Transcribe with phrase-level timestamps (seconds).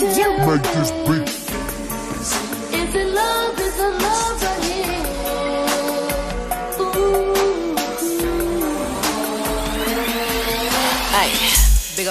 [0.00, 1.28] Make this beat.
[2.72, 3.58] Is it love?
[3.58, 4.94] Is it love right here?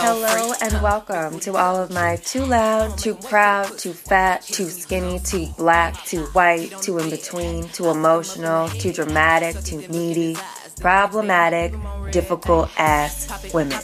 [0.02, 5.20] Hello and welcome to all of my too loud, too proud, too fat, too skinny,
[5.20, 10.36] too black, too white, too in between, too emotional, too dramatic, too needy,
[10.82, 11.74] problematic,
[12.12, 13.80] difficult ass women.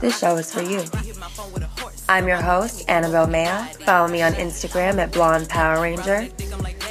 [0.00, 0.82] This show is for you.
[2.10, 3.64] I'm your host, Annabelle Maya.
[3.84, 6.26] Follow me on Instagram at Blonde Power Ranger.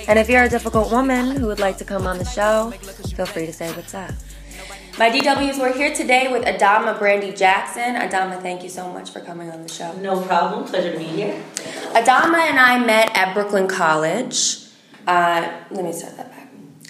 [0.07, 2.69] And if you're a difficult woman who would like to come on the show,
[3.15, 4.11] feel free to say what's up.
[4.99, 7.95] My DWs, we're here today with Adama Brandy Jackson.
[7.95, 9.91] Adama, thank you so much for coming on the show.
[9.97, 10.65] No problem.
[10.65, 11.43] Pleasure to be here.
[11.93, 14.59] Adama and I met at Brooklyn College.
[15.07, 16.36] Uh, let me start that back.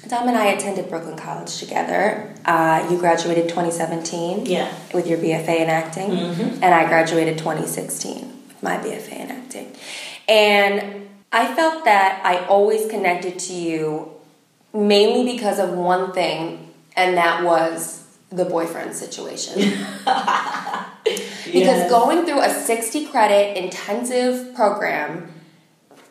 [0.08, 2.34] Adama and I attended Brooklyn College together.
[2.46, 4.72] Uh, you graduated 2017 Yeah.
[4.94, 9.76] with your BFA in acting, and I graduated 2016 with my BFA in acting.
[10.30, 14.12] And I felt that I always connected to you
[14.74, 19.62] mainly because of one thing, and that was the boyfriend situation.
[21.46, 21.90] Because Yes.
[21.90, 25.32] going through a 60 credit intensive program,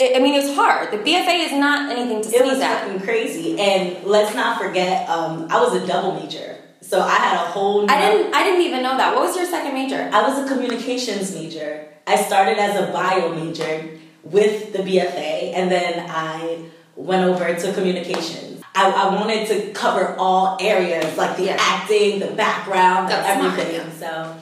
[0.00, 0.90] I mean, it's hard.
[0.90, 2.82] The BFA is not anything to It was sneeze at.
[2.84, 3.58] fucking crazy.
[3.58, 6.56] And let's not forget, um, I was a double major.
[6.82, 8.34] So I had a whole I didn't.
[8.34, 9.14] I didn't even know that.
[9.14, 10.08] What was your second major?
[10.12, 11.88] I was a communications major.
[12.06, 13.88] I started as a bio major
[14.22, 16.60] with the BFA and then I
[16.94, 18.62] went over to communications.
[18.74, 21.56] I, I wanted to cover all areas, like the Yeah.
[21.58, 23.90] acting, the background, That's smart, everything.
[23.98, 24.36] So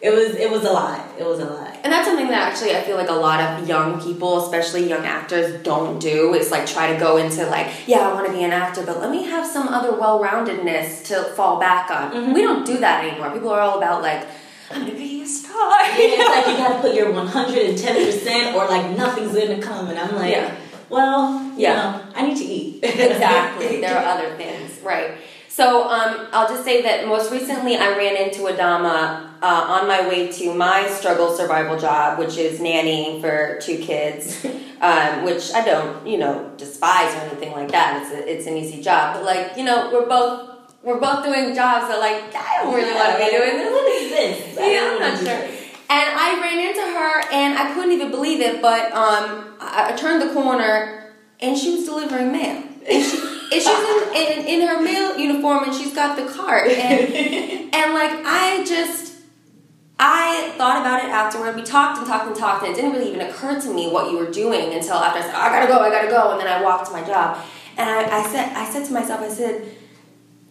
[0.00, 1.04] it was it was a lot.
[1.18, 1.76] It was a lot.
[1.82, 5.04] And that's something that actually I feel like a lot of young people, especially young
[5.04, 6.34] actors, don't do.
[6.34, 8.98] Is like try to go into like, yeah, I want to be an actor, but
[9.00, 12.12] let me have some other well-roundedness to fall back on.
[12.12, 12.32] Mm-hmm.
[12.32, 13.30] We don't do that anymore.
[13.32, 14.26] People are all about like,
[14.70, 15.72] I'm gonna be a star.
[15.82, 19.88] it's like you gotta put your 110% or like nothing's gonna come.
[19.88, 20.54] And I'm like, Yeah.
[20.90, 21.74] well, you Yeah.
[21.74, 22.84] know, I need to eat.
[22.84, 23.80] exactly.
[23.80, 25.12] There are other things, right?
[25.58, 30.06] So um, I'll just say that most recently I ran into Adama uh, on my
[30.06, 34.44] way to my struggle survival job, which is nannying for two kids,
[34.80, 38.00] um, which I don't, you know, despise or anything like that.
[38.00, 41.52] It's a, it's an easy job, but like you know, we're both we're both doing
[41.56, 43.72] jobs that like I don't really want to be doing this.
[43.72, 44.58] What is this?
[44.60, 45.58] Yeah, I'm not sure.
[45.90, 48.62] And I ran into her, and I couldn't even believe it.
[48.62, 52.62] But um, I, I turned the corner, and she was delivering mail.
[52.88, 53.17] And, she,
[53.52, 56.68] and she's in, in, in her mail uniform, and she's got the cart.
[56.70, 57.14] And
[57.74, 59.14] and like I just,
[59.98, 61.56] I thought about it afterward.
[61.56, 64.10] We talked and talked and talked, and it didn't really even occur to me what
[64.10, 66.48] you were doing until after I said, "I gotta go, I gotta go," and then
[66.48, 67.44] I walked to my job.
[67.76, 69.76] And I, I said, I said to myself, I said,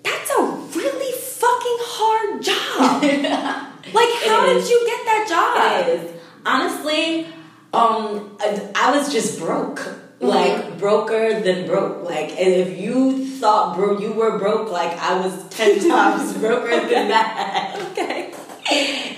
[0.04, 3.64] "That's a really fucking hard job."
[3.94, 6.18] Like, how did you get that job?
[6.46, 7.26] Honestly,
[7.74, 9.88] um, I, I was just broke.
[10.20, 12.04] Like broker than broke.
[12.04, 16.80] Like, and if you thought bro you were broke, like I was ten times broker
[16.88, 17.84] than that.
[17.98, 18.34] Okay.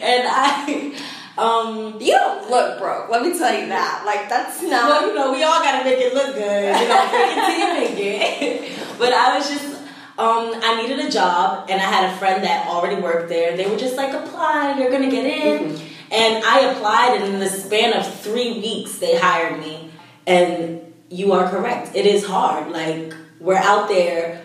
[0.02, 0.94] And I,
[1.38, 3.10] um, You don't look broke.
[3.10, 4.04] Let me tell you that.
[4.06, 4.70] Like, that's well,
[5.02, 5.08] not.
[5.08, 6.76] you know, we all gotta make it look good.
[6.80, 8.80] You know, fake it till you make it.
[9.00, 9.66] But I was just,
[10.20, 13.58] um, I needed a job, and I had a friend that already worked there.
[13.58, 15.80] They were just like, apply, you're gonna get in.
[16.12, 19.90] And I applied, and in the span of three weeks, they hired me.
[20.28, 22.72] And you are correct, it is hard.
[22.72, 24.42] Like, we're out there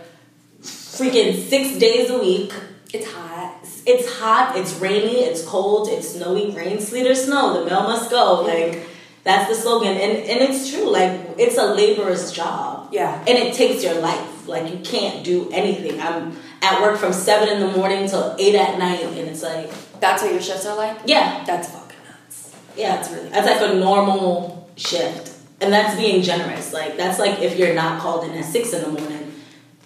[0.63, 2.53] freaking six days a week.
[2.93, 3.55] It's hot.
[3.87, 7.59] It's hot, it's rainy, it's cold, it's snowy, rain, sleet, or snow.
[7.63, 8.41] The mail must go.
[8.43, 8.87] Like
[9.25, 10.91] that's the slogan, and and it's true.
[10.91, 12.89] Like it's a laborer's job.
[12.93, 13.19] Yeah.
[13.27, 14.47] and it takes your life.
[14.47, 16.01] Like you can't do anything.
[16.01, 19.71] I'm at work from seven in the morning till eight at night, and it's like
[20.01, 20.97] That's what your shifts are like?
[21.05, 22.55] yeah, That's fucking nuts.
[22.77, 26.73] yeah, That's really that's like a normal shift, and that's being generous.
[26.73, 29.33] Like that's like if you're not called in at six in the morning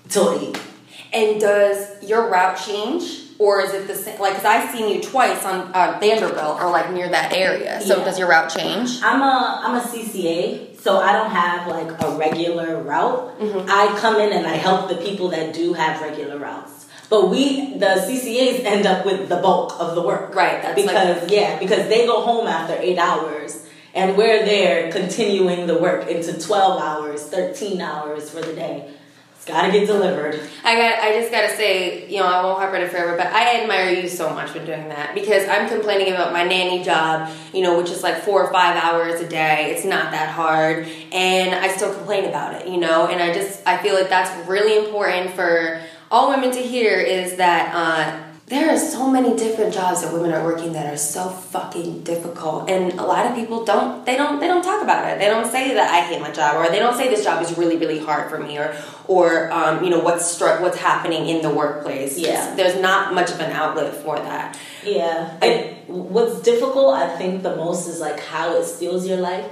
[0.09, 0.61] till eight.
[1.13, 3.25] And does your route change?
[3.39, 4.19] Or is it the same?
[4.21, 7.81] Like, because I've seen you twice on uh, Vanderbilt or like near that area.
[7.81, 8.05] So Yeah.
[8.05, 9.01] does your route change?
[9.03, 13.39] I'm a I'm a CCA, so I don't have like a regular route.
[13.39, 13.69] Mm-hmm.
[13.71, 16.87] I come in and I help the people that do have regular routes.
[17.09, 20.35] But we the CCAs end up with the bulk of the work.
[20.35, 23.65] Right, that's because yeah, because they go home after 8 hours
[23.99, 28.89] and we're there continuing the work into 12 hours, 13 hours for the day.
[29.35, 30.41] It's got to get delivered.
[30.63, 30.99] I got.
[31.01, 33.91] I just gotta say, you know, I won't harp on it forever, but I admire
[33.91, 37.77] you so much for doing that because I'm complaining about my nanny job, you know,
[37.77, 39.73] which is like four or five hours a day.
[39.75, 43.09] It's not that hard, and I still complain about it, you know.
[43.09, 45.81] And I just, I feel like that's really important for
[46.11, 50.33] all women to hear is that uh, there are so many different jobs that women
[50.33, 52.71] are working that are so fucking difficult.
[52.71, 55.19] And a lot of people don't they don't they don't talk about it.
[55.19, 57.57] They don't say that i hate my job or they don't say this job is
[57.59, 58.75] really really hard for me or
[59.09, 62.19] or um, you know what's str- what's happening in the workplace.
[62.19, 62.55] Yeah.
[62.55, 65.39] there's not much of an outlet for that Yeah.
[65.43, 69.45] And what's difficult, I think, the most is like how it steals your life.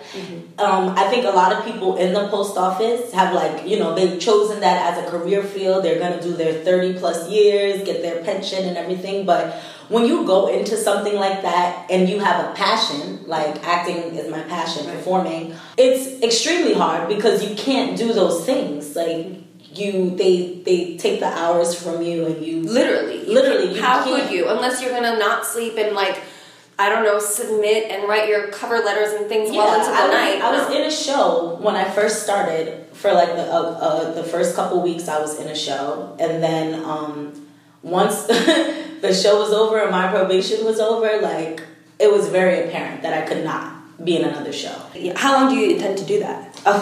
[0.59, 3.95] Um, I think a lot of people in the post office have like, you know,
[3.95, 5.85] they've chosen that as a career field.
[5.85, 9.27] They're going to do their 30 plus years, get their pension and everything.
[9.27, 9.55] But
[9.89, 14.31] when you go into something like that and you have a passion, like acting is
[14.31, 18.95] my passion, performing, it's extremely hard because you can't do those things.
[18.97, 19.46] Like,
[19.79, 24.05] you, they, they take the hours from you and you literally You Literally, you how
[24.05, 24.23] can't.
[24.23, 26.21] could you unless you're gonna not sleep and like
[26.79, 30.03] i don't know submit and write your cover letters and things well into the I
[30.07, 33.63] was, night I was in a show when I first started for like the uh,
[33.87, 35.09] uh, the first couple weeks.
[35.09, 37.47] I was in a show, and then um,
[37.83, 38.23] once
[39.05, 41.63] the show was over and my probation was over, like
[41.99, 44.77] it was very apparent that I could not be in another show.
[45.17, 46.81] how long do you intend to do that Uh,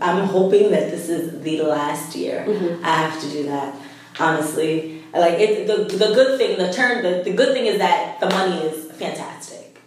[0.00, 2.44] I'm hoping that this is the last year.
[2.46, 2.84] Mm-hmm.
[2.84, 3.74] I have to do that.
[4.18, 8.20] Honestly, like it, the the good thing, the turn, the, the good thing is that
[8.20, 9.80] the money is fantastic.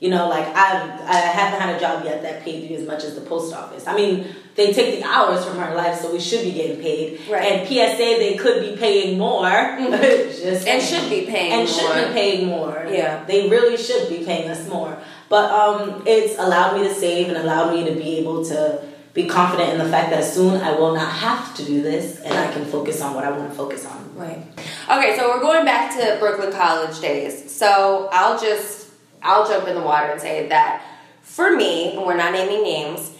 [0.00, 3.04] You know, like I I haven't had a job yet that paid me as much
[3.04, 3.86] as the post office.
[3.86, 7.20] I mean, they take the hours from our life, so we should be getting paid.
[7.28, 7.44] Right.
[7.44, 9.48] And PSA, they could be paying more.
[9.78, 11.78] Just and should be paying and more.
[11.78, 12.86] should be paying more.
[12.88, 13.24] Yeah.
[13.24, 14.98] they really should be paying us more.
[15.28, 18.82] But um, it's allowed me to save and allowed me to be able to
[19.14, 22.34] be confident in the fact that soon I will not have to do this, and
[22.34, 24.14] I can focus on what I want to focus on.
[24.14, 24.44] Right.
[24.90, 27.50] Okay, so we're going back to Brooklyn College days.
[27.50, 28.90] So I'll just
[29.22, 30.82] I'll jump in the water and say that
[31.22, 33.12] for me, and we're not naming names,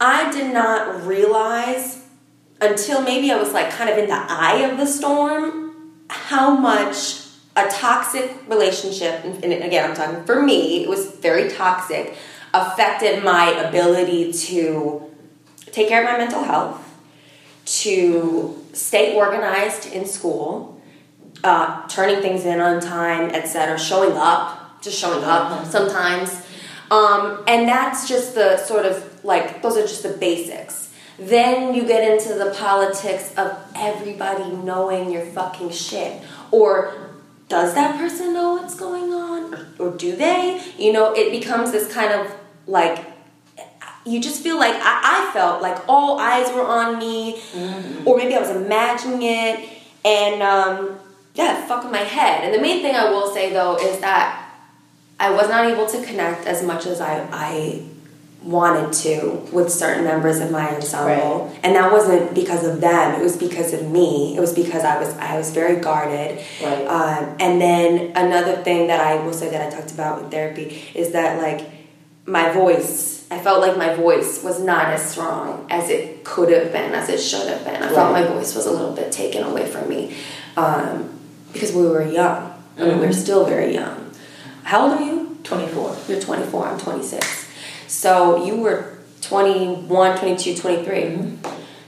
[0.00, 2.04] I did not realize
[2.60, 7.24] until maybe I was like kind of in the eye of the storm how much
[7.56, 12.16] a toxic relationship and again I'm talking for me, it was very toxic,
[12.54, 15.02] affected my ability to
[15.72, 16.84] take care of my mental health,
[17.64, 20.80] to stay organized in school,
[21.44, 26.46] uh, turning things in on time, etc., showing up, just showing up sometimes.
[26.90, 30.94] Um, and that's just the sort of like, those are just the basics.
[31.18, 36.22] Then you get into the politics of everybody knowing your fucking shit.
[36.50, 37.07] Or
[37.48, 39.54] does that person know what's going on?
[39.78, 40.62] Or, do they?
[40.78, 42.34] You know, it becomes this kind of
[42.66, 43.04] like
[44.04, 47.40] you just feel like I, I felt like all eyes were on me,
[48.06, 49.68] or maybe I was imagining it,
[50.04, 50.98] and um,
[51.34, 52.44] yeah, fuck my head.
[52.44, 54.50] And the main thing I will say though is that
[55.20, 57.82] I was not able to connect as much as I, I
[58.42, 61.58] wanted to with certain members of my ensemble, Right.
[61.62, 63.20] and that wasn't because of them.
[63.20, 64.36] It was because of me.
[64.36, 66.38] It was because I was I was very guarded.
[66.62, 66.86] Right.
[66.86, 70.82] Um, and then another thing that I will say that I talked about with therapy
[70.94, 71.66] is that like
[72.26, 76.72] my voice, I felt like my voice was not as strong as it could have
[76.72, 77.82] been, as it should have been.
[77.82, 80.14] I felt my voice was a little bit taken away from me
[80.56, 81.10] um,
[81.52, 82.52] because we were young.
[82.78, 84.12] I mean, we're still very young.
[84.62, 85.38] How old are you?
[85.42, 85.96] 24.
[86.08, 87.37] You're 24, I'm 26.
[87.88, 91.38] So you were 21, 22, 23.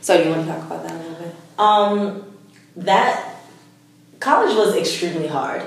[0.00, 1.34] So do you want to talk about that a little bit?
[1.58, 2.36] Um,
[2.76, 3.36] that
[4.18, 5.62] college was extremely hard.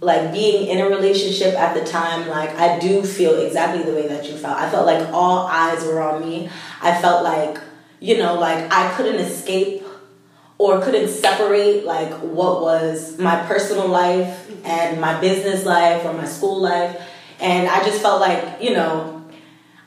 [0.00, 4.06] Like being in a relationship at the time, like I do feel exactly the way
[4.06, 4.56] that you felt.
[4.56, 6.48] I felt like all eyes were on me.
[6.80, 7.58] I felt like,
[7.98, 9.82] you know, like I couldn't escape
[10.58, 16.26] or couldn't separate like what was my personal life and my business life or my
[16.26, 17.00] school life.
[17.40, 19.17] And I just felt like, you know,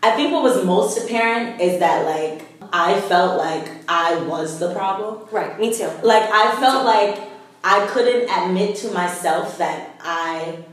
[0.03, 4.73] I think what was most apparent is that like I felt like I was the
[4.73, 5.27] problem.
[5.31, 5.89] Right, me too.
[6.03, 7.19] Like I felt like
[7.63, 10.63] I couldn't admit to myself that I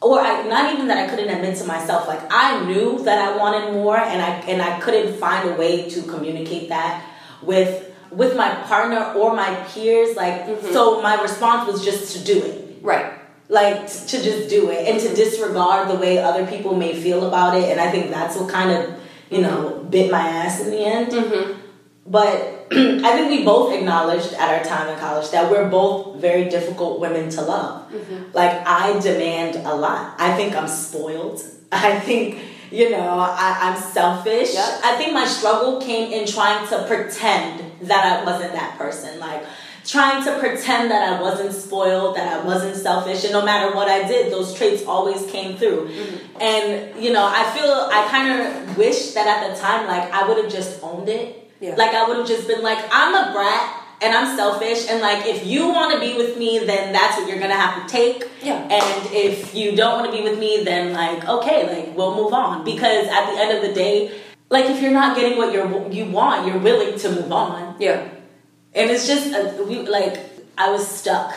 [0.00, 3.36] or I, not even that I couldn't admit to myself like I knew that I
[3.36, 7.04] wanted more and I and I couldn't find a way to communicate that
[7.42, 10.72] with with my partner or my peers like mm-hmm.
[10.72, 13.14] so my response was just to do it Right.
[13.48, 17.56] Like to just do it and to disregard the way other people may feel about
[17.56, 17.64] it.
[17.70, 21.12] And i think that's what kind of you know bit my ass in the end.
[21.12, 21.60] Mm-hmm.
[22.06, 26.48] But i think we both acknowledged at our time in college that we're both very
[26.48, 27.90] difficult women to love.
[27.92, 28.32] Mm-hmm.
[28.32, 30.14] Like i demand a lot.
[30.18, 31.42] I think i'm spoiled.
[31.72, 32.38] I think
[32.70, 34.54] you know I, i'm selfish.
[34.54, 34.80] Yep.
[34.84, 39.20] i think my struggle came in trying to pretend that i wasn't that person.
[39.20, 39.44] Like
[39.84, 43.88] trying to pretend that I wasn't spoiled, that I wasn't selfish, and no matter what
[43.88, 45.88] I did, those traits always came through.
[45.88, 46.42] Mm-hmm.
[46.42, 50.26] And you know, I feel I kind of wish that at the time, like I
[50.26, 51.50] would have just owned it.
[51.60, 51.74] Yeah.
[51.76, 53.80] Like I would have just been like, I'm a brat.
[54.02, 57.28] and I'm selfish and like if you want to be with me then that's what
[57.28, 58.58] you're gonna have to take Yeah.
[58.78, 62.32] and if you don't want to be with me then like okay like we'll move
[62.34, 64.10] on because at the end of the day
[64.50, 67.98] like if you're not getting what you're you want you're willing to move on Yeah.
[68.74, 70.18] And it's just uh, we like
[70.58, 71.34] I was stuck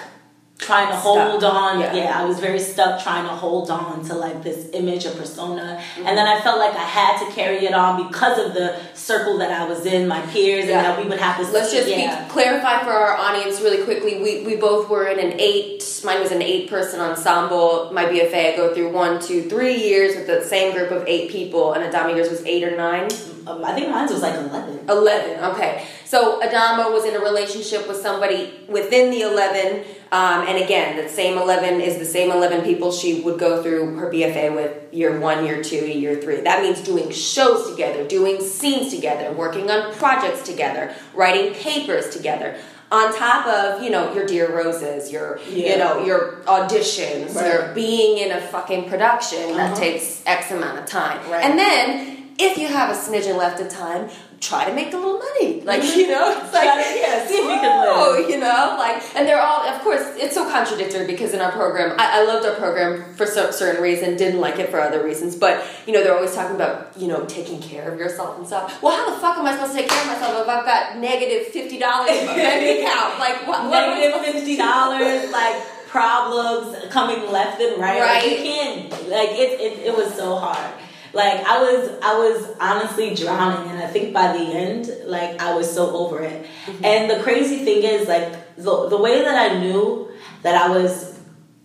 [0.60, 1.04] trying to Stuck.
[1.30, 1.80] hold on.
[1.80, 1.94] Yeah.
[1.94, 2.20] Yeah.
[2.20, 6.08] I was very stuck trying to hold on to like this image or persona, Mm-hmm.
[6.08, 9.38] and then I felt like I had to carry it on because of the circle
[9.38, 10.78] that I was in, my peers, Yeah.
[10.78, 11.52] and that we would have to.
[11.52, 12.24] Let's just yeah.
[12.24, 14.20] be, clarify for our audience really quickly.
[14.20, 17.92] We, we both were in an eight, mine was an eight person ensemble.
[17.94, 21.30] My BFA, I go through one, two, three years with the same group of eight
[21.30, 23.10] people, and Adama yours was eight or nine?
[23.46, 24.80] Um, I think mine was like eleven.
[24.90, 30.58] 11 okay so adama was in a relationship with somebody within the 11 um, and
[30.64, 34.56] again the same 11 is the same 11 people she would go through her bfa
[34.56, 39.32] with year one year two year three that means doing shows together doing scenes together
[39.34, 42.56] working on projects together writing papers together
[42.90, 47.46] on top of you know your dear roses your you know your auditions Right.
[47.54, 49.80] your being in a fucking production that Uh-huh.
[49.82, 51.44] takes x amount of time Right.
[51.44, 54.10] and then if you have a smidgen left of time,
[54.40, 55.62] try to make a little money.
[55.62, 58.30] Like, you know, it's like, yeah, see if you can oh, live.
[58.30, 61.96] you know, like, and they're all, of course, it's so contradictory because in our program,
[62.00, 65.36] I, I loved our program for so, certain reason, didn't like it for other reasons,
[65.36, 68.82] but, you know, they're always talking about, you know, taking care of yourself and stuff.
[68.82, 70.98] Well, how the fuck am I supposed to take care of myself if I've got
[70.98, 71.80] negative $50 in
[72.28, 73.20] my bank account?
[73.20, 78.00] Like, what, what am I Negative supposed fifty dollars, like problems coming left and right.
[78.02, 78.44] Like, you Right.
[78.44, 79.10] can't.
[79.10, 79.80] Like it, it.
[79.88, 80.74] It was so hard.
[81.14, 85.56] Like I was, I was honestly drowning, and I think by the end, like I
[85.56, 86.46] was so over it.
[86.66, 86.86] Mm-hmm.
[86.86, 90.10] And the crazy thing is, like the the way that I knew
[90.44, 91.20] that I was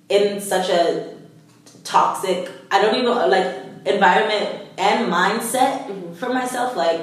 [0.08, 1.14] in such a
[1.84, 3.56] toxic, I don't even like
[3.86, 6.14] environment and mindset Mm-hmm.
[6.14, 6.76] for myself.
[6.76, 7.00] Like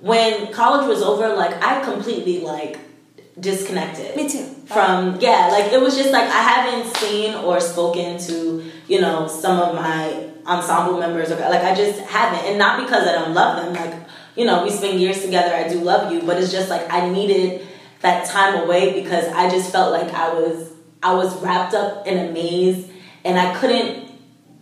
[0.00, 2.78] when college was over, like I completely like
[3.38, 4.44] disconnected Me too.
[4.66, 9.28] from yeah like it was just like i haven't seen or spoken to you know
[9.28, 13.34] some of my ensemble members or like i just haven't and not because i don't
[13.34, 16.50] love them like you know we spend years together i do love you but it's
[16.50, 17.66] just like i needed
[18.00, 22.18] that time away because i just felt like i was i was wrapped up in
[22.18, 22.88] a maze
[23.24, 24.08] and i couldn't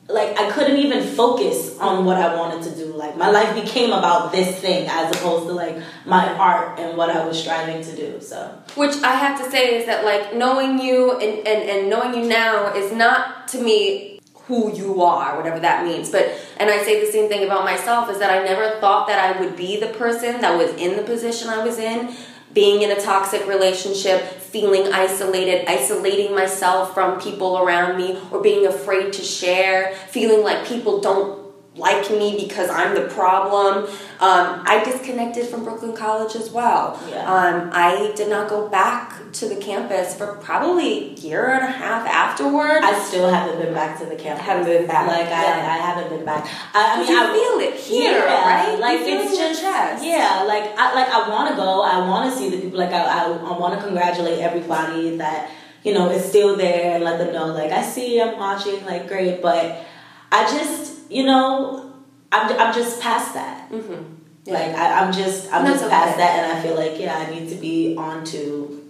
[0.09, 2.93] like I couldn't even focus on what I wanted to do.
[2.93, 7.11] Like my life became about this thing as opposed to like my art and what
[7.11, 8.21] I was striving to do.
[8.21, 12.15] So Which I have to say is that like knowing you and, and, and knowing
[12.15, 14.16] you now is not to me
[14.47, 16.11] who you are, whatever that means.
[16.11, 19.19] But and I say the same thing about myself is that I never thought that
[19.19, 22.15] I would be the person that was in the position I was in,
[22.53, 28.67] being in a toxic relationship, feeling isolated, isolating myself from people around me, or being
[28.67, 31.46] afraid to share, feeling like people don't
[31.77, 33.85] like me because I'm the problem.
[34.19, 36.99] Um, I disconnected from Brooklyn College as well.
[37.11, 37.31] Yeah.
[37.31, 41.71] Um, I did not go back to the campus for probably a year and a
[41.71, 42.81] half afterward.
[42.83, 44.43] I still haven't been back to the campus.
[44.43, 45.67] I Haven't been back, Like yeah.
[45.69, 46.49] I, I haven't been back.
[46.73, 48.79] I, I mean, you I feel it here, yeah, right?
[48.81, 50.03] Like You it's just chest.
[50.05, 50.45] yeah.
[50.47, 51.83] Like I like I want to go.
[51.83, 52.79] I want to see the people.
[52.79, 55.51] Like I I, I want to congratulate everybody that
[55.85, 58.83] you know is still there and let them know like I see I'm watching.
[58.87, 59.85] Like great, but
[60.33, 61.93] I just you know
[62.33, 63.71] I'm I'm just past that.
[63.71, 64.15] Mm-hmm.
[64.53, 66.19] Like I, I'm just I'm That's just past okay.
[66.19, 68.83] that, and I feel like yeah, I need to be on to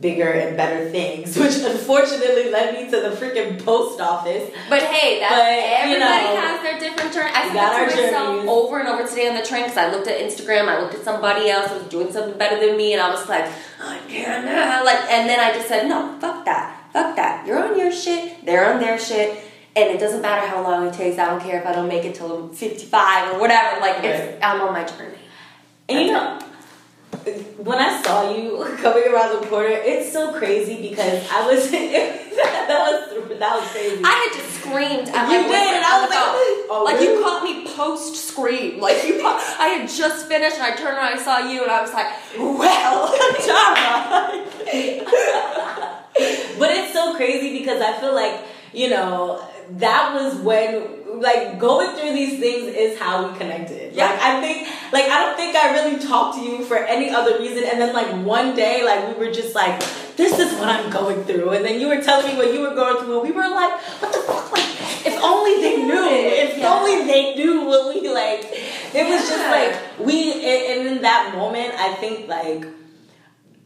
[0.00, 4.50] bigger and better things, which unfortunately led me to the freaking post office.
[4.70, 7.30] But hey, that's But, you everybody know, has their different journey.
[7.32, 8.48] I said that to myself journeys.
[8.48, 11.04] over and over today on the train because I looked at Instagram, I looked at
[11.04, 13.44] somebody else who was doing something better than me, and I was like,
[13.80, 17.46] I can't, uh," like, and then I just said, no, fuck that, fuck that.
[17.46, 19.44] You're on your shit, they're on their shit.
[19.74, 21.18] And it doesn't matter how long it takes.
[21.18, 23.80] I don't care if I don't make it till I'm 55 or whatever.
[23.80, 25.18] Like, it's, I'm on my journey.
[25.88, 26.38] And you know,
[27.58, 32.68] when I saw you coming around the corner, it's so crazy because I was that
[32.68, 34.02] was that was crazy.
[34.04, 36.18] I had just screamed at my You did, and I was like,
[36.70, 37.14] oh, like really?
[37.14, 38.80] you caught me post scream.
[38.80, 41.70] Like you, caught, I had just finished, and I turned around, I saw you, and
[41.70, 42.06] I was like,
[42.38, 43.08] "Well,
[43.46, 44.46] Tara."
[46.58, 48.40] but it's so crazy because I feel like
[48.72, 49.46] you know
[49.78, 53.94] that was when like going through these things is how we connected.
[53.94, 54.10] Yeah.
[54.10, 57.38] Like I think like I don't think I really talked to you for any other
[57.38, 57.64] reason.
[57.64, 59.80] And then like one day like we were just like,
[60.16, 61.50] this is what I'm going through.
[61.50, 63.80] And then you were telling me what you were going through, and we were like,
[64.00, 64.52] what the fuck?
[64.52, 66.08] Like if only they knew.
[66.08, 66.72] If Yeah.
[66.74, 68.44] only they knew what we like.
[68.94, 72.66] It was just like we and in that moment I think like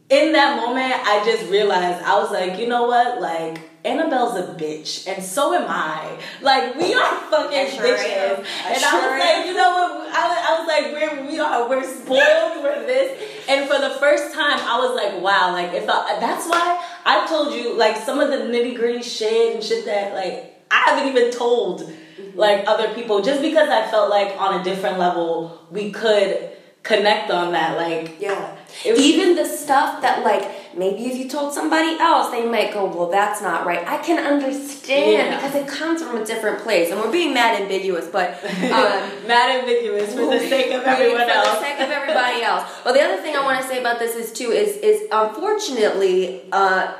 [0.09, 4.53] in that moment, I just realized I was like, you know what, like, Annabelle's a
[4.53, 6.19] bitch, and so am I.
[6.41, 8.37] Like we are fucking sure bitches.
[8.67, 9.91] and sure I was like, you know what?
[10.13, 12.63] I was, I was like, we're we are we're spoiled.
[12.63, 13.21] we're this.
[13.49, 15.51] And for the first time, I was like, wow.
[15.53, 19.55] Like if I, that's why I told you like some of the nitty gritty shit
[19.55, 22.35] and shit that like I haven't even told Mm-hmm.
[22.39, 26.49] like other people just because I felt like on a different level we could
[26.81, 27.77] connect on that.
[27.77, 28.55] Like Yeah.
[28.83, 33.07] Even the stuff that like maybe if you told somebody else, they might go, "Well,
[33.09, 35.35] that's not right." I can understand Yeah.
[35.35, 39.59] because it comes from a different place, and we're being mad ambiguous, but um, mad
[39.59, 41.47] ambiguous for the sake of everyone else.
[41.47, 42.63] for the sake of everybody else.
[42.85, 46.43] Well, the other thing I want to say about this is too is is unfortunately
[46.51, 46.93] uh,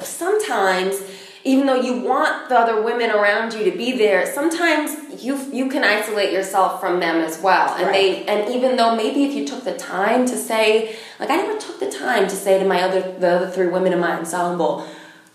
[0.00, 1.00] sometimes
[1.44, 5.68] even though you want the other women around you to be there, sometimes you you
[5.68, 7.74] can isolate yourself from them as well.
[7.76, 11.36] And they and even though maybe if you took the time to say like I
[11.36, 14.12] never took the time to say to my other the other three women in my
[14.12, 14.86] ensemble,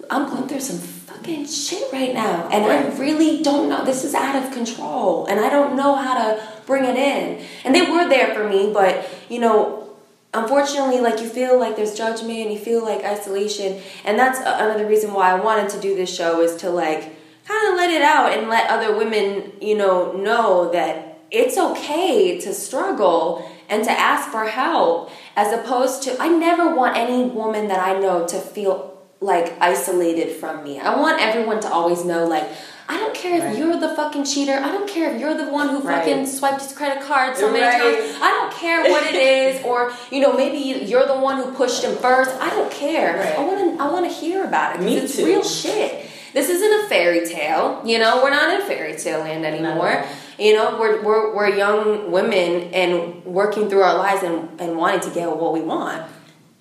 [0.09, 4.13] I'm going through some fucking shit right now and I really don't know this is
[4.13, 7.45] out of control and I don't know how to bring it in.
[7.65, 9.86] And they were there for me, but you know,
[10.33, 15.13] unfortunately like you feel like there's judgment you feel like isolation and that's another reason
[15.13, 17.17] why I wanted to do this show is to like
[17.47, 22.39] kind of let it out and let other women, you know, know that it's okay
[22.39, 27.67] to struggle and to ask for help as opposed to I never want any woman
[27.69, 30.79] that I know to feel like isolated from me.
[30.79, 32.47] I want everyone to always know like
[32.89, 33.57] I don't care if Right.
[33.57, 34.53] you're the fucking cheater.
[34.63, 35.97] I don't care if you're the one who Right.
[35.97, 37.99] fucking swiped his credit card so many Right.
[37.99, 38.15] times.
[38.21, 41.83] I don't care what it is, or you know, maybe you're the one who pushed
[41.83, 42.31] him first.
[42.41, 43.35] I don't care.
[43.37, 43.83] I want to.
[43.83, 44.81] I want to hear about it.
[44.81, 45.25] Me it's too.
[45.25, 46.05] real shit.
[46.33, 47.81] This isn't a fairy tale.
[47.83, 50.03] You know, we're not in fairy tale land anymore.
[50.37, 54.99] You know, we're, we're we're young women and working through our lives and, and wanting
[55.01, 56.03] to get what we want.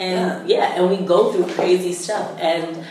[0.00, 0.75] And yeah.
[0.76, 2.30] and we go through crazy stuff.
[2.40, 2.85] And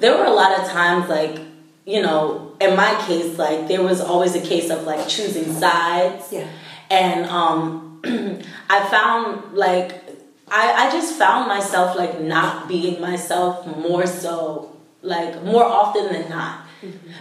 [0.00, 1.38] there were a lot of times, like,
[1.86, 6.32] you know, in my case, like, there was always a case of like choosing sides.
[6.32, 6.48] Yeah.
[6.90, 8.00] And um,
[8.70, 10.02] I found like,
[10.48, 16.28] I, I just found myself like not being myself more so, like, more often than
[16.28, 16.62] not.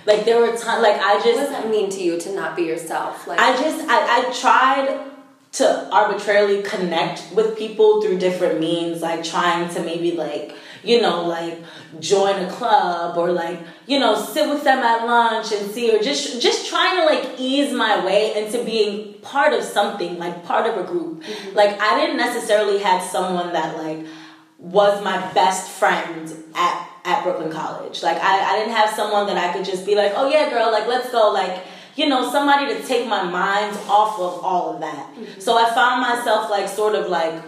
[0.06, 2.56] Like, there were times, like, I just What does that mean to you to not
[2.56, 3.26] be yourself?
[3.26, 5.12] Like, I just I, I tried
[5.54, 10.54] to arbitrarily connect with people through different means, like trying to maybe like
[10.86, 11.58] you know like
[12.00, 16.02] join a club or like you know sit with them at lunch and see or
[16.02, 20.66] just just trying to like ease my way into being part of something like part
[20.68, 21.24] of a group.
[21.24, 21.56] Mm-hmm.
[21.56, 24.06] Like I didn't necessarily have someone that like
[24.60, 28.02] was my best friend at at Brooklyn College.
[28.04, 30.72] Like I, I didn't have someone that I could just be like, oh yeah, girl,
[30.72, 31.64] like let's go, like
[31.96, 35.14] you know, somebody to take my mind off of all of that.
[35.14, 35.40] Mm-hmm.
[35.40, 37.42] So I found myself like sort of like,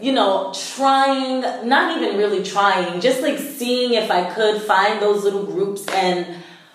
[0.00, 5.24] you know, trying, not even really trying, just like seeing if I could find those
[5.24, 5.86] little groups.
[5.88, 6.26] And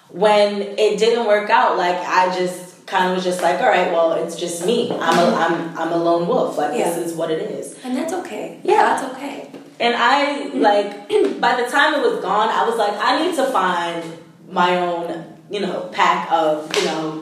[0.10, 3.92] when it didn't work out, like I just kind of was just like, all right,
[3.92, 4.92] well, it's just me.
[4.92, 6.58] I'm a, I'm, I'm a lone wolf.
[6.58, 6.90] Like Yeah.
[6.90, 7.78] this is what it is.
[7.84, 8.60] and that's okay.
[8.64, 8.84] Yeah.
[9.00, 9.52] that's okay.
[9.80, 11.10] And I like
[11.42, 14.04] by the time it was gone, I was like, I need to find
[14.50, 17.22] my own, you know, pack of, you know,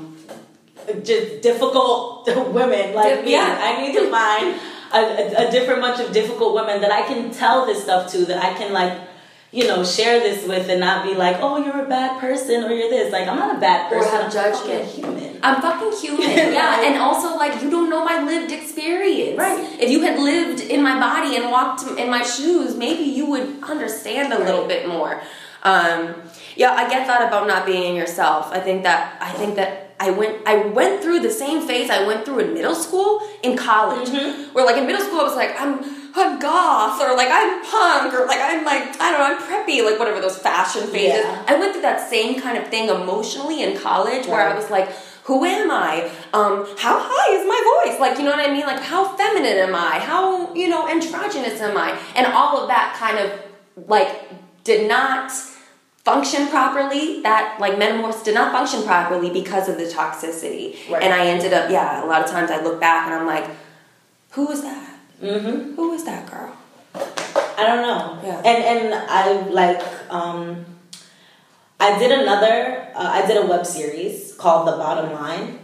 [1.01, 3.37] just difficult women like me.
[3.37, 4.59] I need to find
[4.93, 8.25] a, a, a different bunch of difficult women that I can tell this stuff to,
[8.25, 8.97] that I can like,
[9.51, 12.71] you know, share this with and not be like, oh, you're a bad person or
[12.71, 13.11] you're this.
[13.11, 14.11] Like, I'm not a bad Or person.
[14.11, 14.85] have I'm judgment.
[14.85, 15.39] fucking human.
[15.43, 16.29] I'm fucking human.
[16.53, 19.37] Yeah, and also like you don't know my lived experience.
[19.37, 19.79] Right.
[19.79, 23.61] If you had lived in my body and walked in my shoes, maybe you would
[23.63, 25.21] understand a little bit more.
[25.63, 26.15] Um,
[26.55, 28.49] yeah, I get that about not being yourself.
[28.51, 32.05] I think that I think that I went I went through the same phase I
[32.05, 34.09] went through in middle school in college.
[34.09, 34.53] Mm-hmm.
[34.53, 35.73] Where like in middle school I was like I'm
[36.15, 39.83] I'm goth or like I'm punk or like I'm like I don't know I'm preppy
[39.83, 41.23] like whatever those fashion phases.
[41.23, 41.45] Yeah.
[41.47, 44.89] I went through that same kind of thing emotionally in college where I was like,
[45.23, 46.11] who am I?
[46.33, 47.99] Um, how high is my voice?
[47.99, 48.65] Like, you know what I mean?
[48.65, 49.99] Like, how feminine am I?
[49.99, 51.97] How, you know, androgynous am I?
[52.17, 54.11] And all of that kind of, like,
[54.65, 55.31] did not
[56.03, 57.21] function properly.
[57.21, 60.75] That, like, metamorphs did not function properly because of the toxicity.
[60.89, 61.03] Right.
[61.03, 63.49] And I ended up, yeah, a lot of times I look back and I'm like,
[64.31, 64.99] who was that?
[65.21, 65.75] Mm-hmm.
[65.75, 66.57] Who was that girl?
[66.95, 68.19] I don't know.
[68.23, 68.37] Yeah.
[68.39, 70.65] And and I like um
[71.79, 75.59] I did another uh, I did a web series called The Bottom Line.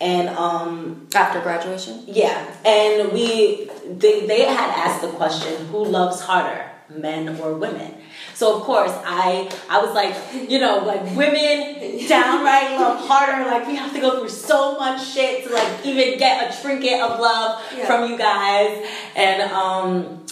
[0.00, 2.04] And um After graduation?
[2.06, 7.94] yeah, and we they they had asked the question who loves harder, men or women?
[8.34, 10.14] So of course I I was like,
[10.50, 13.44] you know, like women downright love harder.
[13.50, 17.00] Like we have to go through so much shit to like even get a trinket
[17.00, 17.86] of love Yeah.
[17.86, 18.86] from you guys.
[19.16, 20.24] And um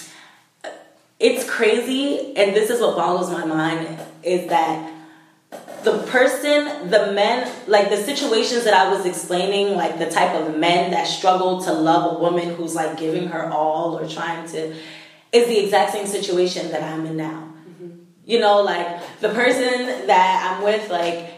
[1.18, 4.90] it's crazy and this is what boggles my mind is that
[5.82, 10.56] the person, the men, like the situations that I was explaining, like the type of
[10.58, 14.74] men that struggle to love a woman who's like giving her all or trying to,
[15.32, 17.48] is the exact same situation that I'm in now.
[18.24, 18.86] You know, like
[19.20, 21.34] the person that I'm with, like,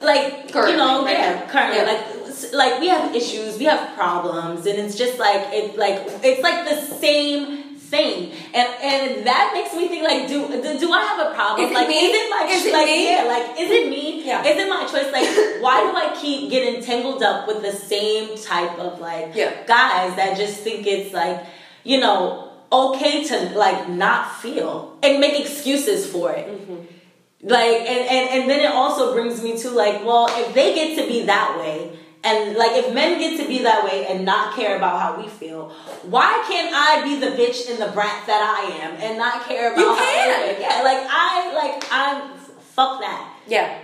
[0.00, 1.92] like Currently, you know, right yeah, currently, Yeah.
[1.92, 6.42] like, like we have issues, we have problems, and it's just like it, like it's
[6.42, 11.00] like the same thing, and and that makes me think like, do do, do I
[11.00, 11.64] have a problem?
[11.64, 11.94] Is it like, me?
[11.94, 13.10] is it my Is it like, me?
[13.10, 14.26] yeah, like, is it me?
[14.26, 14.44] Yeah.
[14.44, 15.10] Is it my choice?
[15.10, 19.64] Like, why do I keep getting tangled up with the same type of like Yeah.
[19.66, 21.42] guys that just think it's like,
[21.84, 22.45] you know,
[22.76, 26.46] okay to like not feel and make excuses for it.
[26.46, 26.84] Mm-hmm.
[27.42, 30.98] Like and, and and then it also brings me to like, well, if they get
[31.00, 34.56] to be that way and like if men get to be that way and not
[34.56, 35.68] care about how we feel,
[36.02, 39.72] why can't I be the bitch and the brat that I am and not care
[39.72, 40.54] about You how can.
[40.54, 40.60] feel?
[40.60, 42.36] Yeah, like I like I'm
[42.76, 43.38] fuck that.
[43.46, 43.78] Yeah.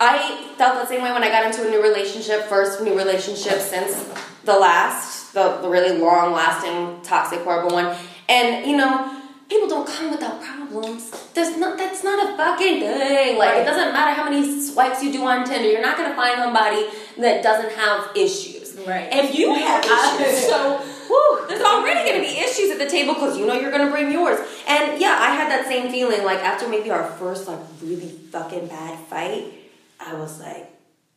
[0.00, 3.60] I felt the same way when I got into a new relationship, first new relationship
[3.60, 4.08] since
[4.44, 7.96] the last, the, the really long lasting, toxic, horrible one.
[8.28, 11.10] And, you know, people don't come without problems.
[11.34, 13.38] There's not, that's not a fucking thing.
[13.38, 16.38] Like, it doesn't matter how many swipes you do on Tinder, you're not gonna find
[16.38, 16.86] somebody
[17.18, 18.58] that doesn't have issues.
[18.86, 19.08] Right.
[19.10, 19.84] If you have
[20.20, 21.46] issues, so Whew.
[21.48, 24.38] there's already gonna be issues at the table because you know you're gonna bring yours.
[24.68, 26.24] And yeah, I had that same feeling.
[26.24, 29.52] Like after maybe our first like really fucking bad fight,
[29.98, 30.70] I was like,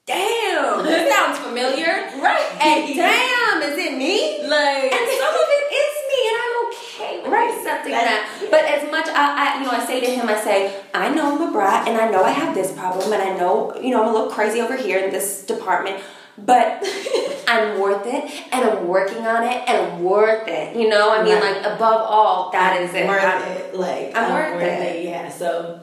[0.07, 2.09] damn, this sounds familiar.
[2.19, 2.49] Right.
[2.61, 4.41] And damn, is it me?
[4.47, 7.57] Like And some of it is me, and I'm okay with Right.
[7.57, 8.47] accepting That-.
[8.51, 11.35] But as much I, I, you know, I say to him, I say, I know
[11.35, 14.01] I'm a brat, and I know I have this problem, and I know, you know,
[14.03, 16.01] I'm a little crazy over here in this department.
[16.37, 16.79] But
[17.47, 20.75] I'm worth it, and I'm working on it, and I'm worth it.
[20.75, 21.57] You know, I mean, Right.
[21.57, 23.07] like above all, that is it.
[23.07, 23.75] worth I'm- it.
[23.75, 25.03] Like I'm worth it.
[25.05, 25.29] Yeah.
[25.29, 25.79] So,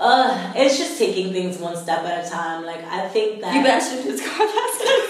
[0.00, 2.64] uh, it's just taking things one step at a time.
[2.64, 5.08] Like I think that You mentioned his car last night.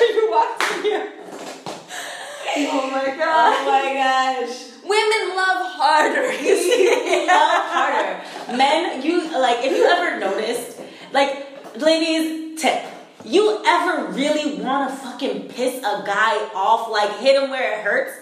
[0.00, 1.12] You walked in here.
[2.56, 3.54] Oh my god.
[3.56, 4.68] Oh my gosh.
[4.82, 6.32] Women love harder.
[6.42, 7.26] You see?
[7.26, 8.56] love harder.
[8.56, 10.80] Men, you like if you ever noticed,
[11.12, 12.84] like ladies, tip.
[13.24, 17.84] You ever really want to fucking piss a guy off, like hit him where it
[17.84, 18.16] hurts?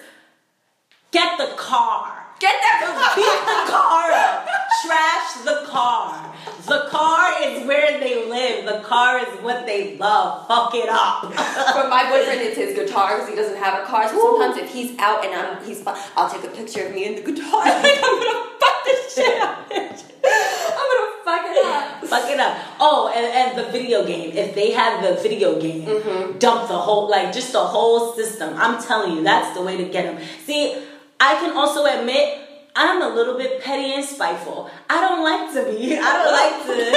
[1.12, 2.15] Get the car.
[2.38, 4.46] Get that Beat the car up.
[4.85, 6.35] Trash the car.
[6.66, 8.66] The car is where they live.
[8.66, 10.46] The car is what they love.
[10.46, 11.22] Fuck it up.
[11.22, 14.09] For my boyfriend, it's his guitar because he doesn't have a car.
[14.09, 17.16] So sometimes if he's out and I'm, he's, I'll take a picture of me and
[17.16, 17.64] the guitar.
[17.66, 19.70] Like I'm gonna fuck this shit up.
[19.70, 20.05] bitch.
[20.25, 22.05] I'm gonna fuck it up.
[22.05, 22.59] Fuck it up.
[22.81, 24.37] Oh, and, and the video game.
[24.37, 26.38] If they have the video game, mm-hmm.
[26.38, 28.55] dump the whole, like, just the whole system.
[28.57, 30.22] I'm telling you, that's the way to get them.
[30.44, 30.83] See,
[31.20, 32.40] I can also admit,
[32.74, 34.70] I'm a little bit petty and spiteful.
[34.90, 35.96] I don't like to be.
[35.98, 36.96] I don't like to.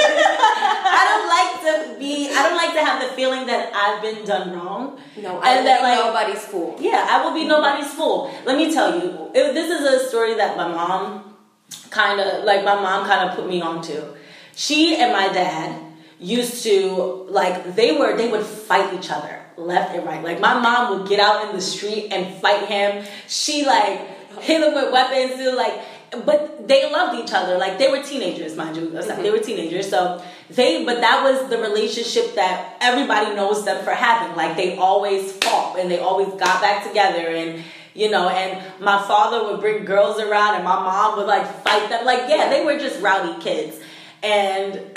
[0.92, 2.28] I don't like to be.
[2.30, 5.00] I don't like to have the feeling that I've been done wrong.
[5.16, 6.76] No, I and that like nobody's fool.
[6.78, 8.30] yeah, I will be nobody's fool.
[8.44, 11.30] Let me tell you, it, this is a story that my mom
[11.90, 14.14] kind of, like, my mom kind of put me onto.
[14.54, 15.80] She and my dad
[16.18, 20.22] used to, like, they were, they would fight each other left and right.
[20.22, 23.04] Like, my mom would get out in the street and fight him.
[23.28, 24.00] She, like,
[24.40, 25.80] hit him with weapons, like,
[26.24, 27.56] but they loved each other.
[27.56, 28.90] Like, they were teenagers, mind you.
[28.90, 29.30] They mm-hmm.
[29.30, 29.88] were teenagers.
[29.88, 34.36] So, they, but that was the relationship that everybody knows them for having.
[34.36, 37.62] Like, they always fought and they always got back together and,
[37.94, 41.88] you know, and my father would bring girls around and my mom would like fight
[41.88, 42.04] them.
[42.04, 43.78] Like, yeah, they were just rowdy kids.
[44.22, 44.92] And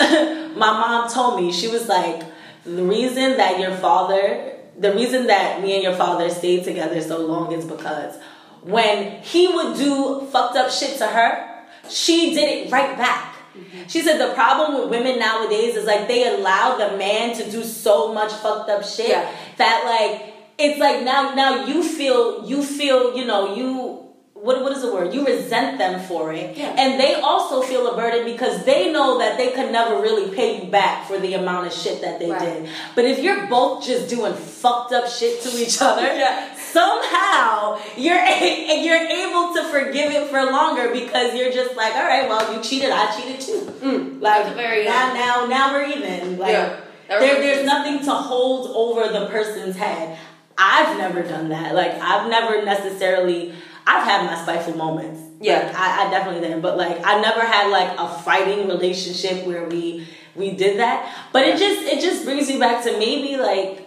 [0.56, 2.24] my mom told me, she was like,
[2.64, 7.18] the reason that your father, the reason that me and your father stayed together so
[7.26, 8.16] long is because
[8.62, 11.50] when he would do fucked up shit to her,
[11.88, 13.36] she did it right back.
[13.56, 13.86] Mm-hmm.
[13.88, 17.62] She said the problem with women nowadays is like they allow the man to do
[17.62, 19.30] so much fucked up shit Yeah.
[19.58, 24.03] that like it's like now now you feel you feel you know you
[24.44, 26.74] what what is the word you resent them for it Yeah.
[26.82, 30.48] and they also feel a burden because they know that they could never really pay
[30.60, 32.40] you back for the amount of shit that they Right.
[32.48, 36.54] did but if you're both just doing fucked up shit to each other Yeah.
[36.78, 42.04] somehow you're a- you're able to forgive it for longer because you're just like all
[42.04, 46.52] right well you cheated I cheated too like very, now now now we're even like
[46.52, 46.80] Yeah.
[47.06, 50.16] There, there's nothing to hold over the person's head.
[50.56, 51.74] I've never done that.
[51.74, 53.52] Like I've never necessarily.
[53.86, 55.20] I've had my spiteful moments.
[55.40, 55.66] Yeah.
[55.66, 56.62] Like, I, I definitely did.
[56.62, 61.14] But like I never had like a fighting relationship where we we did that.
[61.32, 63.80] But it just it just brings me back to maybe like.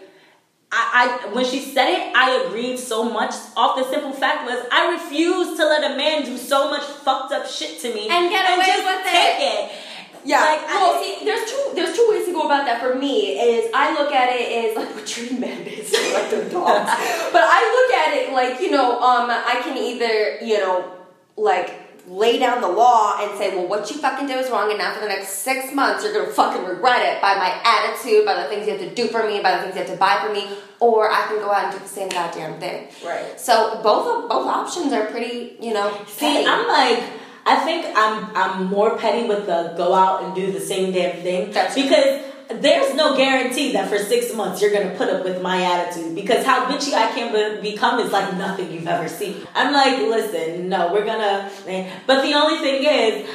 [0.69, 3.33] I, I when she said it, I agreed so much.
[3.55, 7.31] Off the simple fact was, I refuse to let a man do so much fucked
[7.31, 9.10] up shit to me And get away just with it.
[9.10, 9.71] take it.
[10.28, 10.42] Yeah.
[10.42, 12.82] Like, well, I, see, there's two there's two ways to go about that.
[12.82, 16.92] For me, is I look at it as like we're treating bandits like they're dogs,
[17.32, 20.92] but I look at it like you know, um, I can either you know,
[21.38, 24.80] like lay down the law and say, well, what you fucking did was wrong, and
[24.80, 28.42] now for the next six months you're gonna fucking regret it by my attitude, by
[28.42, 30.20] the things you have to do for me, by the things you have to buy
[30.26, 30.48] for me,
[30.82, 32.90] or I can go out and do the same goddamn thing.
[33.06, 33.40] Right.
[33.40, 35.90] So both of both options are pretty, you know.
[36.08, 36.46] See, petty.
[36.46, 37.04] I'm like,
[37.47, 41.21] I think I'm I'm more petty with the go out and do the same damn
[41.21, 42.21] thing That's- because
[42.62, 46.45] there's no guarantee that for six months you're gonna put up with my attitude because
[46.45, 49.36] how bitchy I can be- become is like nothing you've ever seen.
[49.53, 51.49] I'm like, listen, no, we're gonna.
[52.05, 53.29] But the only thing is,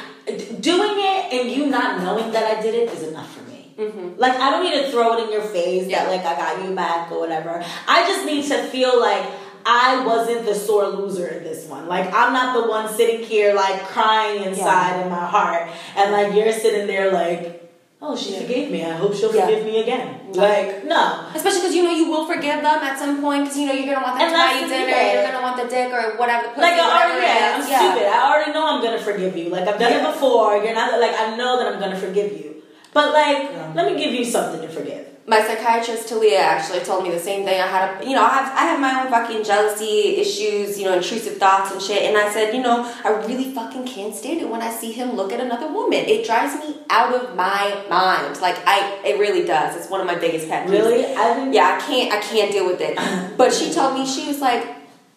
[0.61, 3.73] doing it and you not knowing that I did it is enough for me.
[3.77, 4.19] Mm-hmm.
[4.19, 6.05] Like I don't need to throw it in your face Yeah.
[6.05, 7.63] that like I got you back or whatever.
[7.87, 9.25] I just need to feel like
[9.65, 11.87] I wasn't the sore loser in this one.
[11.87, 16.33] Like I'm not the one sitting here like crying inside in my heart, and like
[16.33, 17.61] you're sitting there like,
[18.01, 18.83] oh, she forgave me.
[18.83, 19.45] I hope she'll Yeah.
[19.45, 20.19] forgive me again.
[20.33, 21.29] Like no.
[21.35, 23.93] Especially because you know you will forgive them at some point because you know you're
[23.93, 26.47] gonna want them And to buy you dinner, you're gonna want the dick or whatever.
[26.49, 27.79] Pussy, Like I already, yeah, I'm yeah.
[27.93, 28.07] stupid.
[28.09, 29.49] I already know I'm gonna forgive you.
[29.49, 30.57] Like I've done it before.
[30.57, 32.63] You're not like I know that I'm gonna forgive you.
[32.93, 35.07] But like, let me give you something to forgive.
[35.25, 37.61] My psychiatrist Talia actually told me the same thing.
[37.61, 40.83] I had a, you know, I have I have my own fucking jealousy issues, you
[40.83, 42.03] know, intrusive thoughts and shit.
[42.03, 45.13] And I said, you know, I really fucking can't stand it when I see him
[45.15, 45.99] look at another woman.
[45.99, 48.41] It drives me out of my mind.
[48.41, 49.77] Like I, it really does.
[49.77, 50.71] It's one of my biggest pet peeves.
[50.71, 52.97] Really, I Yeah, I can't I can't deal with it.
[53.37, 54.67] But she told me she was like,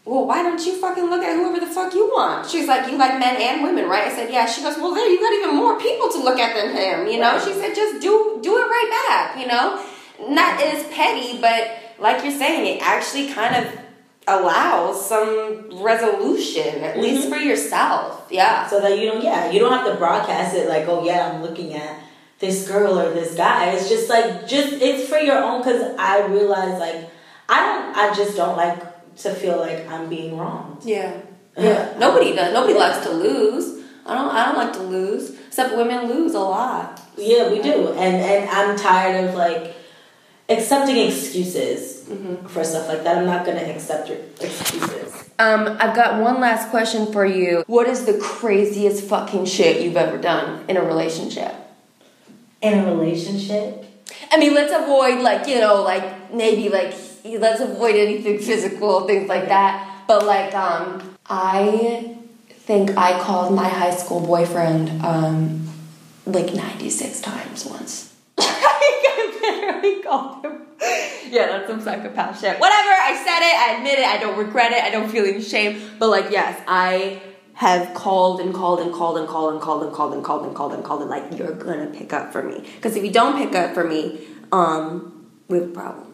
[0.05, 2.49] Well, why don't you fucking look at whoever the fuck you want?
[2.49, 4.07] She's like, You like men and women, right?
[4.07, 4.47] I said, Yeah.
[4.47, 7.19] She goes, Well there you got even more people to look at than him, you
[7.19, 7.33] know?
[7.35, 7.43] Right.
[7.43, 9.83] She said, just do do it right back, you know?
[10.21, 13.79] Not as petty, but like you're saying, it actually kind of
[14.29, 17.01] allows some resolution, at mm-hmm.
[17.01, 18.27] least for yourself.
[18.31, 18.67] Yeah.
[18.67, 21.43] so that you don't yeah you don't have to broadcast it like oh yeah i'm
[21.43, 22.01] looking at
[22.41, 26.27] this girl or this guy it's just like just it's for your own because i
[26.27, 27.09] realize like
[27.49, 28.77] i don't i just don't like
[29.15, 31.21] to feel like i'm being wronged Yeah.
[31.57, 31.95] Yeah.
[31.99, 32.53] Nobody does.
[32.53, 33.83] Nobody likes to lose.
[34.05, 35.31] I don't I don't like to lose.
[35.47, 37.01] Except women lose a lot.
[37.17, 39.76] yeah we do and and i'm tired of like
[40.49, 42.47] accepting excuses Mm-hmm.
[42.47, 46.71] for stuff like that i'm not gonna accept your excuses Um, I've got one last
[46.71, 47.63] question for you.
[47.67, 51.53] What is the craziest fucking shit you've ever done in a relationship?
[52.63, 53.85] in a relationship
[54.33, 59.29] I mean, let's avoid like you know, like maybe like let's avoid anything physical, things
[59.29, 60.05] like that.
[60.07, 62.17] But like, um, I
[62.51, 65.69] think I called my high school boyfriend um,
[66.25, 68.15] like ninety six times once.
[69.51, 70.63] I literally called him.
[71.31, 72.59] Yeah, that's some psychopath shit.
[72.61, 72.91] Whatever.
[72.91, 73.57] I said it.
[73.57, 74.07] I admit it.
[74.07, 74.83] I don't regret it.
[74.85, 75.81] I don't feel any shame.
[75.99, 77.21] But like, yes, I
[77.55, 80.55] have called and called and called and called and called and called and called and
[80.55, 83.39] called and called and like you're gonna pick up for me because if you don't
[83.39, 84.21] pick up for me
[84.53, 86.13] um we have a problem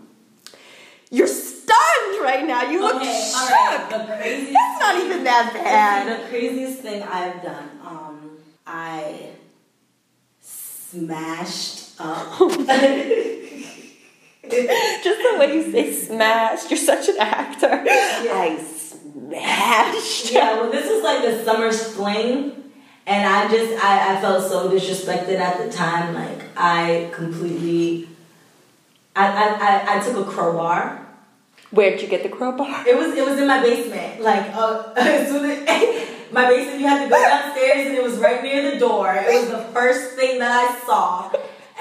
[1.11, 3.87] you're stunned right now you look Okay, shook right.
[3.91, 4.53] The craziest.
[4.53, 7.71] it's not even that bad The craziest thing I've done.
[7.85, 8.31] Um,
[8.65, 9.31] I
[10.41, 12.39] smashed up.
[14.43, 18.83] just the way you say smashed you're such an actor i smashed
[20.33, 22.71] yeah, well, this was like the summer fling,
[23.07, 26.15] and I just I, I felt so disrespected at the time.
[26.15, 28.09] Like I completely.
[29.15, 31.07] I, I, I, I took a crowbar.
[31.71, 34.23] where'd you get the crowbar It was it was in my basement.
[34.23, 38.19] Like uh, as soon as my basement, you had to go downstairs, and it was
[38.19, 39.15] right near the door.
[39.15, 41.31] It was the first thing that I saw,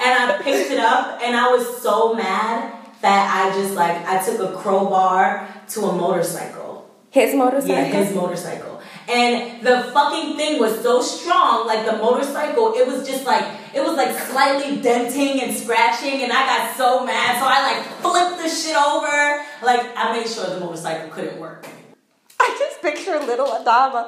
[0.02, 4.24] and I picked it up, and I was so mad that I just like I
[4.24, 6.90] took a crowbar to a motorcycle.
[7.10, 8.80] his motorcycle Yeah, his motorcycle.
[9.08, 13.82] And the fucking thing was so strong, like the motorcycle, it was just like it
[13.82, 18.42] was like slightly denting and scratching, and I got so mad, so I like flipped
[18.42, 19.44] the shit over.
[19.62, 21.66] Like I made sure the motorcycle couldn't work.
[22.38, 24.06] I just picture little Adama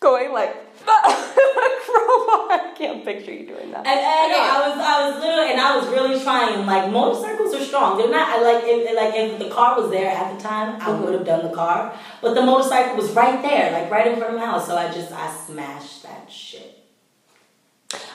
[0.00, 0.54] going like
[0.88, 1.12] a
[1.86, 2.52] crowbar.
[2.52, 3.86] I can't picture you doing that.
[3.86, 4.40] And, and Okay.
[4.40, 6.66] I was I was literally and I was really trying.
[6.66, 7.98] Like motorcycles are strong.
[7.98, 10.86] They're not I like if like if the car was there at the time, I
[10.86, 11.04] mm-hmm.
[11.04, 11.94] would have done the car.
[12.20, 14.66] But the motorcycle was right there, like right in front of my house.
[14.66, 16.81] So I just I smashed that shit.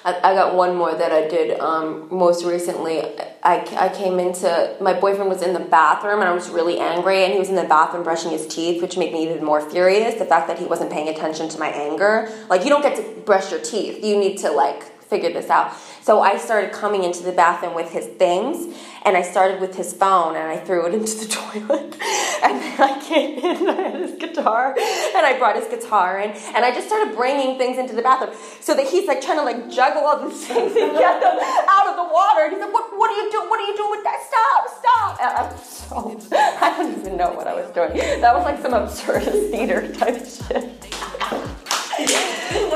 [0.04, 3.02] I, I got one more that I did um, most recently.
[3.44, 7.24] I, I came into my boyfriend was in the bathroom and I was really angry
[7.24, 10.16] and he was in the bathroom brushing his teeth, which made me even more furious.
[10.16, 12.32] The fact that he wasn't paying attention to my anger.
[12.50, 14.04] Like you don't get to brush your teeth.
[14.04, 15.74] You need to like figure this out.
[16.08, 19.92] So I started coming into the bathroom with his things, and I started with his
[19.92, 21.98] phone, and I threw it into the toilet.
[22.42, 26.22] And then I came in, and I had his guitar, and I brought his guitar
[26.22, 29.40] in, and I just started bringing things into the bathroom so that he's like trying
[29.40, 32.46] to like juggle all these things and get them out of the water.
[32.46, 32.88] And he's like, "What?
[32.98, 33.50] What are you doing?
[33.50, 34.20] What are you doing with that?
[34.32, 34.64] Stop!
[34.80, 37.98] Stop!" And I'm so I don't even know what I was doing.
[38.22, 40.77] That was like some absurd theater type shit.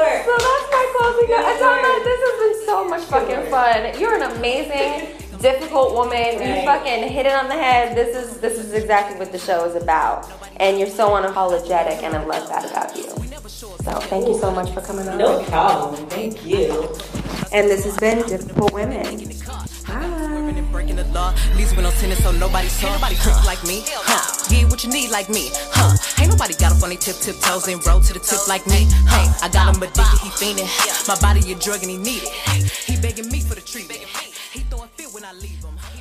[0.01, 0.25] Good work.
[0.25, 1.33] So that's my closing.
[1.33, 3.99] I thought that this has been so much fucking fun.
[3.99, 6.41] You're an amazing, difficult woman.
[6.41, 7.95] You fucking hit it on the head.
[7.95, 10.29] This is this is exactly what the show is about.
[10.57, 13.30] And you're so unapologetic, and I love that about you.
[13.51, 15.17] So thank you so much for coming on.
[15.17, 16.07] No problem.
[16.07, 16.71] Thank you.
[17.51, 19.05] And this has been Difficult Women.
[19.05, 21.33] and breaking the law.
[21.57, 22.87] Least with no tennis, so nobody saw.
[22.87, 24.23] Ain't nobody trick like me, huh?
[24.49, 25.97] Get what you need like me, huh?
[26.21, 28.65] Ain't nobody got up on they tip tip toes and roll to the tip like
[28.67, 29.45] me, huh?
[29.45, 30.69] I got him addicted, he fiending.
[31.07, 32.31] My body a drug and he need it.
[32.87, 33.99] He begging me for the treatment.
[34.51, 35.75] He throwing fit when I leave him.
[35.93, 36.00] He